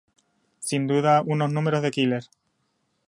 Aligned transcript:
Sin 0.57 0.87
duda 0.87 1.21
unos 1.23 1.51
números 1.51 1.83
de 1.83 1.91
Killer. 1.91 2.23